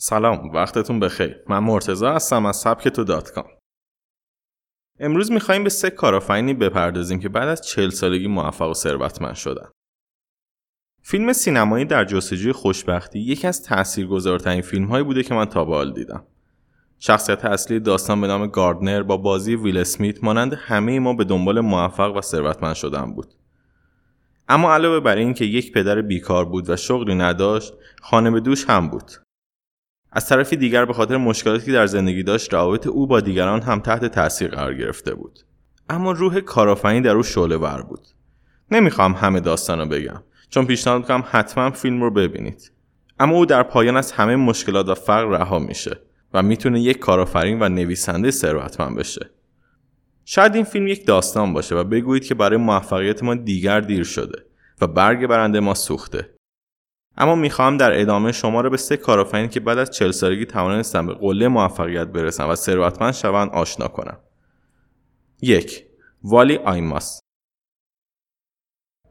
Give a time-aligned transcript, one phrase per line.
[0.00, 1.36] سلام وقتتون بخیر.
[1.48, 3.46] من مرتضی هستم از سبک تو dot com.
[5.00, 9.68] امروز میخواییم به سه کارآفرینی بپردازیم که بعد از چهل سالگی موفق و ثروتمند شدن.
[11.02, 15.74] فیلم سینمایی در جستجوی خوشبختی یکی از تاثیرگذارترین فیلم هایی بوده که من تا به
[15.74, 16.26] حال دیدم.
[16.98, 21.60] شخصیت اصلی داستان به نام گاردنر با بازی ویل اسمیت مانند همه ما به دنبال
[21.60, 23.34] موفق و ثروتمند شدن بود.
[24.48, 28.88] اما علاوه بر اینکه یک پدر بیکار بود و شغلی نداشت خانه به دوش هم
[28.88, 29.27] بود.
[30.12, 33.80] از طرفی دیگر به خاطر مشکلاتی که در زندگی داشت روابط او با دیگران هم
[33.80, 35.38] تحت تاثیر قرار گرفته بود.
[35.88, 38.06] اما روح کارآفرینی در او شعله ور بود.
[38.70, 40.22] نمی‌خوام همه داستان رو بگم.
[40.50, 42.72] چون پیشنهاد می‌کنم حتما فیلم رو ببینید.
[43.20, 46.00] اما او در پایان از همه مشکلات و فقر رها میشه
[46.34, 49.30] و می‌تونه یک کارآفرین و نویسنده ثروتمند بشه.
[50.24, 54.44] شاید این فیلم یک داستان باشه و بگویید که برای موفقیت ما دیگر دیر شده
[54.80, 56.30] و برگ برنده ما سوخته.
[57.20, 61.06] اما می‌خواهم در ادامه شما را به سه کارآفرینی که بعد از چل سالگی توانستن
[61.06, 64.18] به قله موفقیت برسن و ثروتمند شوند آشنا کنم.
[65.42, 65.86] یک
[66.22, 67.20] والی آیماس.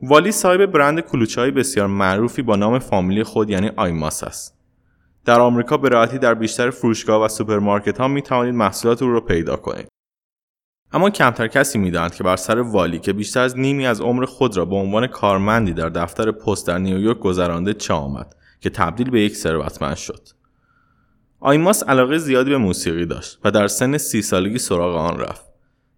[0.01, 4.57] والی صاحب برند کلوچه های بسیار معروفی با نام فامیلی خود یعنی آیماس است.
[5.25, 9.21] در آمریکا به راحتی در بیشتر فروشگاه و سوپرمارکت ها می توانید محصولات او را
[9.21, 9.87] پیدا کنید.
[10.93, 14.57] اما کمتر کسی می‌دانند که بر سر والی که بیشتر از نیمی از عمر خود
[14.57, 19.21] را به عنوان کارمندی در دفتر پست در نیویورک گذرانده چه آمد که تبدیل به
[19.21, 20.27] یک ثروتمند شد.
[21.39, 25.45] آیماس علاقه زیادی به موسیقی داشت و در سن سی سالگی سراغ آن رفت.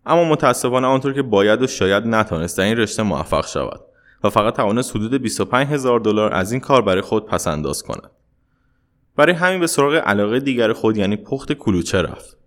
[0.05, 3.81] اما متاسفانه آنطور که باید و شاید نتانست در این رشته موفق شود
[4.23, 8.11] و فقط توانست حدود 25 هزار دلار از این کار برای خود پس انداز کند.
[9.15, 12.38] برای همین به سراغ علاقه دیگر خود یعنی پخت کلوچه رفت.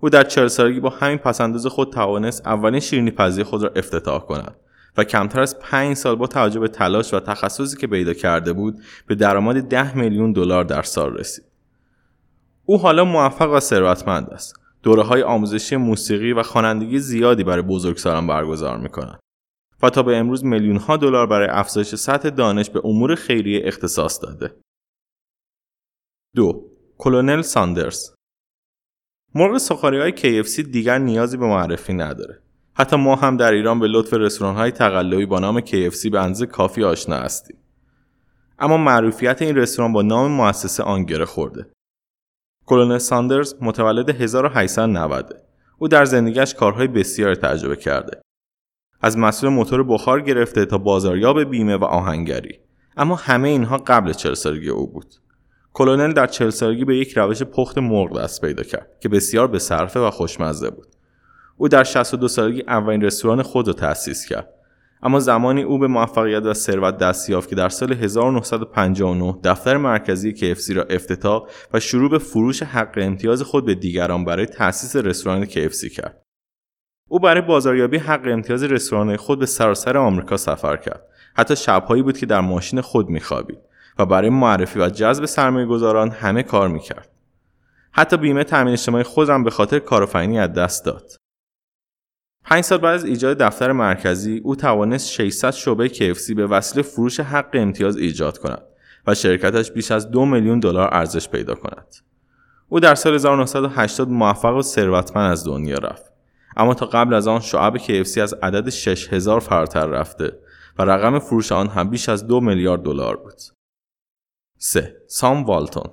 [0.00, 4.26] او در چهل سالگی با همین پسنداز خود توانست اولین شیرینی پذیر خود را افتتاح
[4.26, 4.56] کند
[4.96, 8.78] و کمتر از پنج سال با توجه به تلاش و تخصصی که پیدا کرده بود
[9.06, 11.44] به درآمد ده میلیون دلار در سال رسید
[12.64, 18.26] او حالا موفق و ثروتمند است دوره های آموزشی موسیقی و خوانندگی زیادی برای بزرگسالان
[18.26, 19.18] برگزار می کند
[19.82, 24.22] و تا به امروز میلیون ها دلار برای افزایش سطح دانش به امور خیریه اختصاص
[24.22, 24.56] داده.
[26.34, 28.10] دو کلنل ساندرز
[29.34, 32.38] مرغ سوخاری های KFC دیگر نیازی به معرفی نداره.
[32.74, 36.46] حتی ما هم در ایران به لطف رستوران های تقلبی با نام KFC به اندازه
[36.46, 37.56] کافی آشنا هستیم.
[38.58, 41.66] اما معروفیت این رستوران با نام مؤسس آن گره خورده.
[42.66, 45.42] کلنل ساندرز متولد 1890
[45.78, 48.20] او در زندگیش کارهای بسیار تجربه کرده.
[49.00, 52.58] از مسئول موتور بخار گرفته تا بازاریاب بیمه و آهنگری.
[52.96, 55.14] اما همه اینها قبل چهل سالگی او بود.
[55.78, 59.58] کلونل در چهل سالگی به یک روش پخت مرغ دست پیدا کرد که بسیار به
[59.58, 60.86] صرفه و خوشمزه بود.
[61.56, 64.48] او در 62 سالگی اولین رستوران خود را تأسیس کرد.
[65.02, 70.34] اما زمانی او به موفقیت و ثروت دست یافت که در سال 1959 دفتر مرکزی
[70.34, 71.42] KFC را افتتاح
[71.74, 76.22] و شروع به فروش حق امتیاز خود به دیگران برای تأسیس رستوران KFC کرد.
[77.08, 81.02] او برای بازاریابی حق امتیاز رستوران خود به سراسر آمریکا سفر کرد.
[81.36, 83.67] حتی شبهایی بود که در ماشین خود میخوابید.
[83.98, 87.08] و برای معرفی و جذب سرمایه گذاران همه کار می‌کرد.
[87.92, 91.12] حتی بیمه تامین اجتماعی خود هم به خاطر کارآفرینی از دست داد.
[92.44, 97.20] پنج سال بعد از ایجاد دفتر مرکزی او توانست 600 شعبه KFC به وسیله فروش
[97.20, 98.62] حق امتیاز ایجاد کند
[99.06, 101.94] و شرکتش بیش از دو میلیون دلار ارزش پیدا کند.
[102.68, 106.12] او در سال 1980 موفق و ثروتمند از دنیا رفت.
[106.56, 110.38] اما تا قبل از آن شعب KFC از عدد 6000 فراتر رفته
[110.78, 113.57] و رقم فروش آن هم بیش از دو میلیارد دلار بود.
[114.60, 114.96] 3.
[115.06, 115.90] سام والتون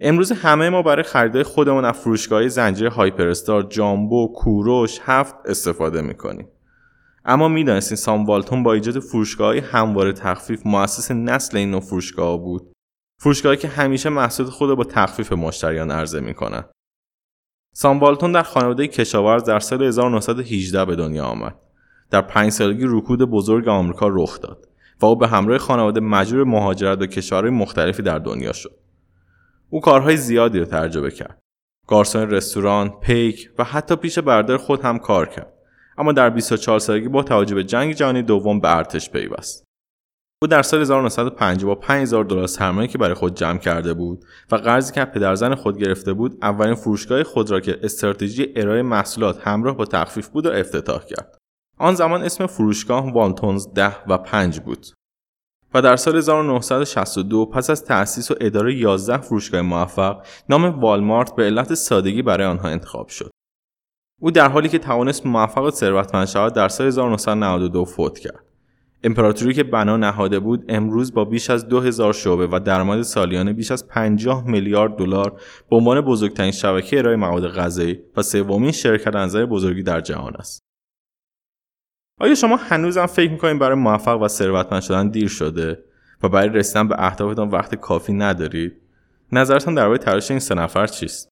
[0.00, 6.48] امروز همه ما برای خریدای خودمون از فروشگاه زنجیره هایپرستار، جامبو، کوروش، هفت استفاده می‌کنیم.
[7.24, 12.72] اما می‌دانستین سام والتون با ایجاد فروشگاه همواره تخفیف مؤسس نسل این نوع فروشگاه بود.
[13.20, 16.64] فروشگاهی که همیشه محصول خود با تخفیف مشتریان عرضه می‌کنن.
[17.74, 21.58] سام والتون در خانواده کشاورز در سال 1918 به دنیا آمد.
[22.10, 24.69] در پنج سالگی رکود بزرگ آمریکا رخ داد.
[25.02, 28.80] و او به همراه خانواده مجبور مهاجرت به کشورهای مختلفی در دنیا شد.
[29.70, 31.38] او کارهای زیادی را تجربه کرد.
[31.86, 35.52] گارسون رستوران، پیک و حتی پیش برادر خود هم کار کرد.
[35.98, 39.64] اما در 24 سالگی با توجه به جنگ جهانی دوم به ارتش پیوست.
[40.42, 44.56] او در سال 1950 با 5000 دلار سرمایه که برای خود جمع کرده بود و
[44.56, 49.76] قرضی که پدرزن خود گرفته بود اولین فروشگاه خود را که استراتژی ارائه محصولات همراه
[49.76, 51.39] با تخفیف بود را افتتاح کرد.
[51.80, 54.86] آن زمان اسم فروشگاه والتونز ده و 5 بود
[55.74, 61.42] و در سال 1962 پس از تأسیس و اداره 11 فروشگاه موفق نام والمارت به
[61.42, 63.30] علت سادگی برای آنها انتخاب شد.
[64.20, 68.44] او در حالی که توانست موفق و ثروتمند شود در سال 1992 فوت کرد.
[69.04, 73.70] امپراتوری که بنا نهاده بود امروز با بیش از 2000 شعبه و درآمد سالیانه بیش
[73.70, 75.40] از 50 میلیارد دلار
[75.70, 80.69] به عنوان بزرگترین شبکه ارائه مواد غذایی و سومین شرکت نظر بزرگی در جهان است.
[82.20, 85.84] آیا شما هنوزم فکر می‌کنید برای موفق و ثروتمند شدن دیر شده
[86.22, 88.72] و برای رسیدن به اهدافتان وقت کافی ندارید؟
[89.32, 91.28] نظرتان درباره تلاش این سه نفر چیست؟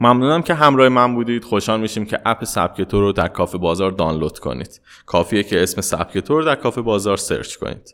[0.00, 4.38] ممنونم که همراه من بودید خوشحال میشیم که اپ سبک رو در کافه بازار دانلود
[4.38, 7.82] کنید کافیه که اسم سبک رو در کافه بازار سرچ کنید